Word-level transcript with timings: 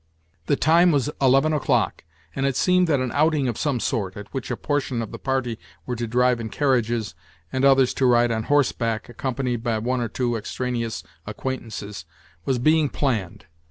The 0.47 0.55
time 0.55 0.89
was 0.91 1.11
eleven 1.21 1.53
o'clock, 1.53 2.03
and 2.35 2.43
it 2.47 2.55
seemed 2.55 2.87
that 2.87 2.99
an 2.99 3.11
outing 3.11 3.47
of 3.47 3.55
some 3.59 3.79
sort 3.79 4.17
(at 4.17 4.33
which 4.33 4.49
a 4.49 4.57
portion 4.57 4.99
of 4.99 5.11
the 5.11 5.19
party 5.19 5.59
were 5.85 5.95
to 5.95 6.07
drive 6.07 6.39
in 6.39 6.49
carriages, 6.49 7.13
and 7.53 7.63
others 7.63 7.93
to 7.93 8.07
ride 8.07 8.31
on 8.31 8.45
horseback, 8.45 9.09
accompanied 9.09 9.61
by 9.61 9.77
one 9.77 10.01
or 10.01 10.09
two 10.09 10.35
extraneous 10.37 11.03
acquaintances) 11.27 12.05
was 12.45 12.57
being 12.57 12.89
planned. 12.89 13.45